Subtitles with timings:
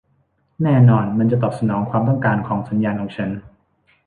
[0.63, 3.29] แน่นอนมันจะตอบสนองความต้องการของสัญญาของฉัน